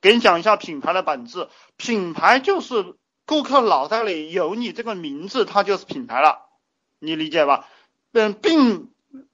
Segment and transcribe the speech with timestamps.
[0.00, 2.94] 给你讲一下品牌的本质，品牌就是
[3.26, 6.48] 顾客脑袋里有你这个名字，它就是品牌了，
[6.98, 7.68] 你理解吧？
[8.12, 8.90] 嗯，并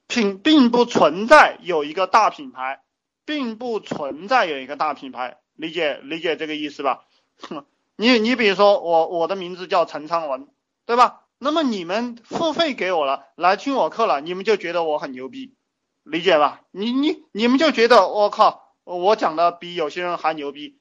[0.07, 2.83] 品并不存在有一个大品牌，
[3.25, 7.05] 并不存在有一个大品牌，理解理解这个意思吧？
[7.97, 10.49] 你你比如说我我的名字叫陈昌文，
[10.85, 11.23] 对吧？
[11.39, 15.55] 那么你们付费给我了，来听我课了，你们就觉得我很牛逼，
[16.03, 16.63] 理解吧？
[16.71, 20.79] 你你你们就觉得我靠，我讲的比有些人还牛逼，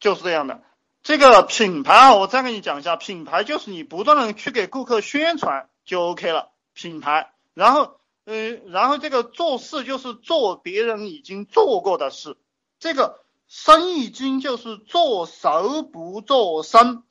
[0.00, 0.62] 就是这样的。
[1.02, 7.32] 这个品牌啊，我再跟你讲一下，品牌就是你不断的去给顾客宣传就 OK 了，品牌。
[7.54, 12.36] 然后，嗯，然后这个做事就是做别人已经做过的事，
[12.78, 17.04] 这个生意经就是做熟不做生，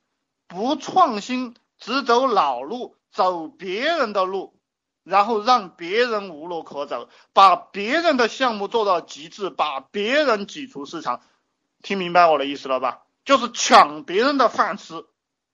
[0.47, 1.55] 不创新。
[1.79, 4.52] 只走老路，走别人的路，
[5.03, 11.21] 然后让别人无路可走，把别人的项目做到极致，把别人挤出市场。
[11.81, 13.01] 听明白我的意思了吧？
[13.25, 15.05] 就是抢别人的饭吃。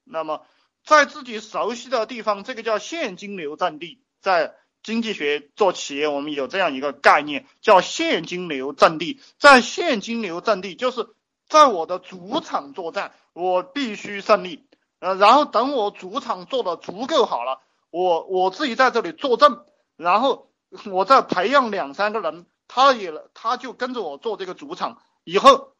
[0.04, 0.46] 那么，
[0.84, 4.02] 在自己熟悉的地方，这个叫现金流阵地。
[4.22, 9.20] 在经济学做企业，我们有这样一个概念，叫现金流阵地。
[9.38, 11.08] 在现金流阵地，就是
[11.48, 14.68] 在我的主场作战，我必须胜利。
[15.00, 19.60] 呃，然后等我主场做的足够好了，我我自己在这里坐镇，
[19.96, 20.52] 然后
[20.92, 25.74] 我再培养两三个人，他也他就跟着我做这个主场，以后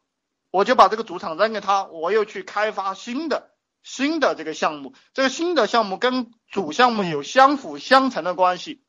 [0.50, 3.50] 我就把这个主场扔给他，我又去开发新的
[3.82, 8.82] 新的这个项目，这个新的项目跟主项目有相辅相成的关系，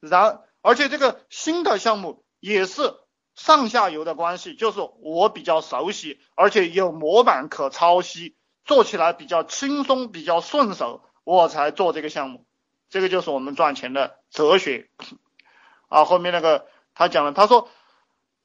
[0.00, 2.94] 然而且这个新的项目也是
[3.34, 8.36] 上下游的关系，就是我比较熟悉，而且有模板可抄袭。
[8.64, 12.46] 做起来比较轻松，比较顺手，我才做这个项目。
[12.92, 14.90] 这个就是我们赚钱的哲学
[15.88, 16.04] 啊。
[16.04, 17.70] 后面那个他讲了，他说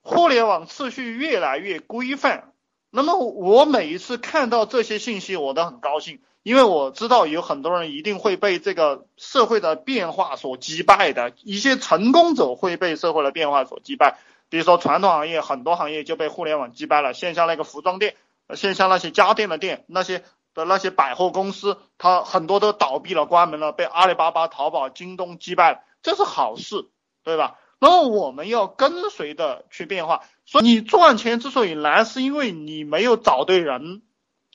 [0.01, 2.53] 互联网秩序越来越规范。
[2.89, 11.33] 那么我每一次看到这些信息，我都很高兴，因为我知道有很多人一定会被这个社会的变化所击败的。
[11.43, 17.13] 一些成功者会被社会的变化所击败，比如说传统行业，很多行业就被互联网击败了。
[17.13, 18.15] 线下那个服装店。
[18.55, 20.23] 线下那些家电的店，那些
[20.57, 26.89] 的那些百货公司，它很多都倒闭了、关门了，被阿里巴巴、淘宝、京东击败了，这是好事，
[27.23, 27.59] 对吧？
[27.77, 30.23] 那么我们要跟随的去变化。
[30.47, 34.01] 所以你赚钱之所以难，是因为你没有找对人，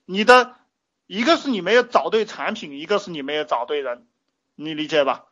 [0.04, 0.56] 你的
[1.06, 4.08] 一个是你没有找对产品，一个是你没有找对人，
[4.56, 5.26] 你理解吧？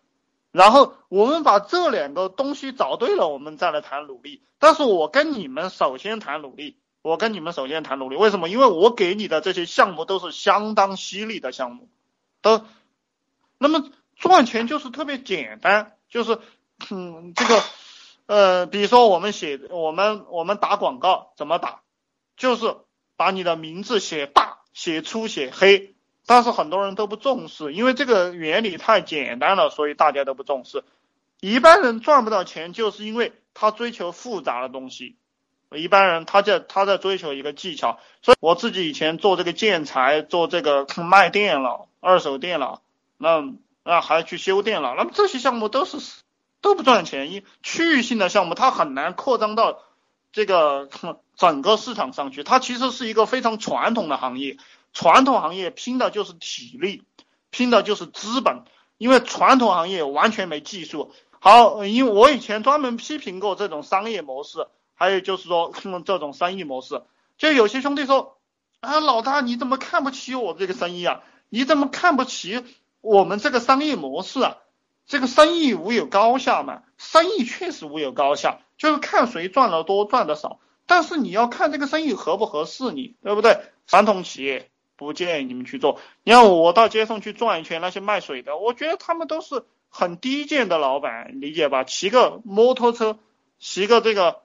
[0.53, 4.45] 然后我们把这两个东西找对了，我们再来谈努力。
[4.61, 6.79] 但是我跟你们首先谈努力。
[7.03, 8.49] 我跟你们首先谈努力，为什么？
[8.49, 11.89] 因为我给你的这些项目都是相当犀利的项目，
[12.43, 12.65] 都，
[13.59, 16.39] 那么赚钱就是特别简单，就是
[16.91, 17.63] 嗯这个
[18.27, 21.81] 呃，比如说我们写我们我们打广告怎么打，
[22.37, 22.77] 就是
[23.17, 25.95] 把你的名字写大写粗写黑，
[26.27, 30.85] 但是很多人都不重视，因为这个原理太简单了，所以大家都不重视。
[31.41, 35.17] 一般人赚不到钱，就是因为他追求复杂的东西。
[35.77, 42.83] 一般人他在他在追求一个技巧，所以我自己以前做这个建材，做这个卖电脑、二手电脑，
[43.19, 43.45] 那
[43.85, 45.99] 那还去修电脑，那么这些项目都是
[46.61, 49.79] 都不赚钱，一区域性的项目它很难扩张到
[50.33, 50.89] 这个
[51.37, 54.57] 整个市场上去，它其实是一个非常传统的行业，
[54.93, 57.05] 传统行业拼的就是体力，
[57.51, 58.65] 拼的就是资本，
[58.99, 61.13] 因为传统行业完全没技术。
[61.39, 64.67] 好，因为我以前专门批评过这种商业模式。
[65.01, 65.73] 还有就是说，
[66.05, 67.01] 这种生意模式，
[67.39, 68.37] 就有些兄弟说，
[68.81, 71.23] 啊，老大你怎么看不起我这个生意啊？
[71.49, 72.63] 你怎么看不起
[73.01, 74.59] 我们这个商业模式啊？
[75.07, 76.83] 这个生意无有高下嘛？
[76.99, 80.61] 生意确实无有高下，就是看谁赚的多，赚的少。
[80.85, 83.59] 但是你要看这个生意合不合适你，对不对？
[83.87, 85.99] 传统企业不建议你们去做。
[86.25, 91.85] 你看我到街上去转一圈，那些卖水的，我觉得他们都是很低贱的老板，理解吧？
[91.85, 93.19] 骑个摩托车，
[93.59, 94.43] 骑个这个。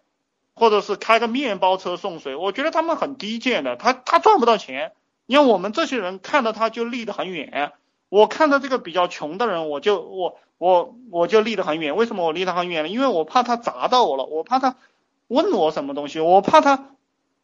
[0.56, 4.94] 或者是开个面包车送水，我觉得他们很低贱的，他他赚不到钱。
[5.28, 7.74] 因为我们这些人看到他就离得很远，
[8.10, 11.96] 我看到这个比较穷的人，我就我我我就离得很远。
[11.96, 12.90] 为什么我离他很远呢？
[12.90, 14.76] 因为我怕他砸到我了，我怕他
[15.28, 16.92] 问我什么东西，我怕他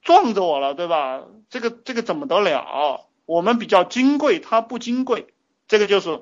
[0.03, 1.23] 撞着我了，对吧？
[1.49, 3.07] 这个这个怎么得了？
[3.25, 5.33] 我们比较金贵，他不金贵，
[5.67, 6.21] 这个就是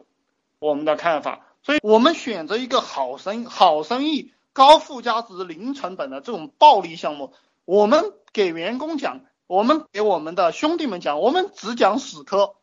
[0.59, 1.41] 我们的看法。
[1.62, 4.31] 所以我们选择一个好生好生意。
[4.54, 7.34] 高附加值、零成本的这种暴利项目，
[7.66, 12.56] 我们给员工讲，我们给我们的兄弟们讲，我们只讲死磕，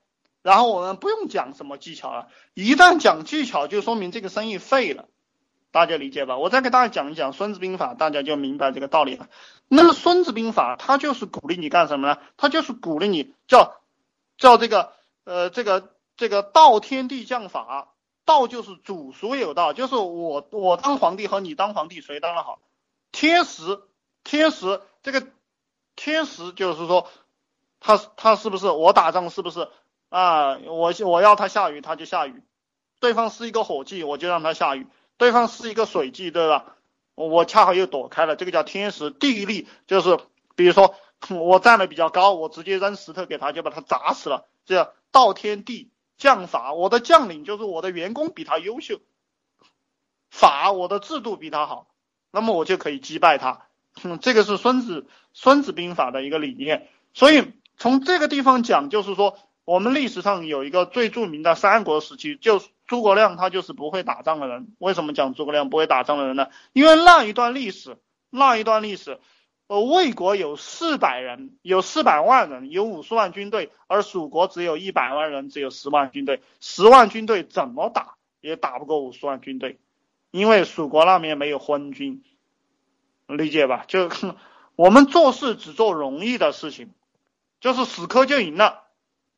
[0.42, 2.28] 然后我们不用讲什么技巧了。
[2.54, 5.06] 一旦讲技巧，就说明这个生意废了。
[5.72, 6.38] 大家理解吧？
[6.38, 9.28] 我再给大家讲一讲《孙子兵法》，大家就明白这个道理了。
[9.68, 12.18] 那么《孙子兵法》它就是鼓励你干什么呢？
[12.38, 13.76] 它就是鼓励你叫
[14.38, 14.92] 叫这个
[15.24, 17.88] 呃这个这个道天地将法，
[18.26, 22.58] 道就是主孰有道，就是我我当皇帝和你当皇帝谁当的好？
[23.12, 23.80] 天时
[24.24, 25.26] 天时这个
[25.94, 27.08] 天时就是说
[27.80, 29.68] 他他是不是我打仗是不是
[30.10, 30.58] 啊？
[30.58, 32.42] 我我要他下雨他就下雨，
[33.00, 34.86] 对方是一个火计我就让他下雨，
[35.16, 36.76] 对方是一个水计对吧？
[37.14, 40.18] 我恰好又躲开了，这个叫天时地利，就是
[40.54, 40.94] 比如说
[41.30, 49.00] 我站的比较高，我直接扔石头给他就把他砸死了，这叫道天地将法，我的将领就是我的员工比他优秀，
[50.30, 51.88] 法我的制度比他好。
[52.32, 53.66] 那么我就可以击败他，
[54.02, 56.88] 嗯 这个是孙子孙子兵法的一个理念。
[57.14, 64.74] 所以从这个地方讲，就是说我们历史上有一个最著名的三国时期，就是诸葛亮，他就是不会打仗的人。
[64.78, 66.48] 为什么讲诸葛亮不会打仗的人呢？
[66.74, 67.96] 因为那一段历史，
[68.28, 69.18] 那一段历史，
[69.68, 79.78] 呃，魏国有四百人，有四百万人，有五十万军队，而蜀国只有一百万人，只有十万军队，十万军队怎么打也打不过五十万军队。
[80.30, 82.22] 因为蜀国那边没有昏君，
[83.26, 83.84] 理解吧？
[83.88, 84.10] 就
[84.74, 86.92] 我们做事只做容易的事情，
[87.60, 88.82] 就是死磕就赢了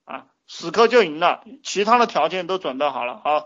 [0.04, 3.44] 啊，死磕就赢了，其他的条件都准备好了啊。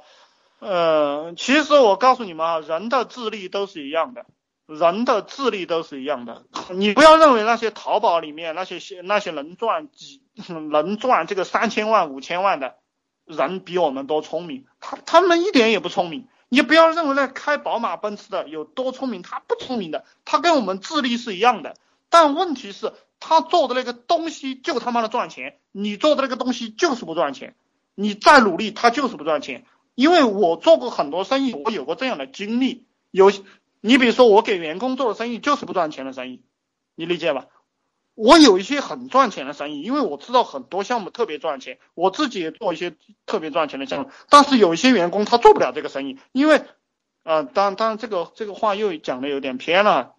[0.61, 4.25] 呃，其实我告诉你们啊，人的智力都是一样的，
[4.67, 6.45] 人的智力都是一样的。
[6.71, 10.23] 你不要认为那些淘宝里面那些那些能赚几
[10.71, 12.77] 能赚这个三千万五千万的
[13.25, 16.27] 人比我们多聪明，他他们一点也不聪明。
[16.49, 21.75] 你不要认为那开宝马奔驰的有多聪明，他不聪明的，他跟我们智力是一样的。
[22.11, 27.55] 但问题是，他做的那个东西就他妈的赚钱，你做的那个东西就是不赚钱。
[27.95, 29.65] 你再努力，他就是不赚钱。
[29.95, 32.87] 因为我做过很多生意，我有过这样的经历。
[33.11, 33.31] 有，
[33.83, 36.43] 你比如说我给员工做的生意就是不赚钱的生意，
[36.95, 37.49] 你理解吧？
[38.15, 42.95] 我有一些很赚钱的生意，因为我知道很多项目特别赚钱，我自己也做一些
[43.27, 44.11] 特别赚钱的项目。
[44.29, 46.63] 但是有一些员工他做不了这个生意，因为，
[47.25, 50.15] 呃，当当然这个这个话又讲的有点偏了。